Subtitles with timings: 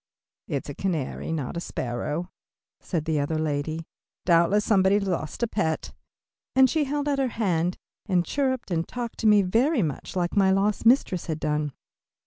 [0.47, 2.31] "It's a canary, not a sparrow,"
[2.79, 3.85] said the other lady,
[4.25, 5.93] "doubtless, somebody's lost pet,"
[6.55, 7.77] and she held out her hand,
[8.07, 11.73] and chirped and talked to me very much like my lost mistress had done.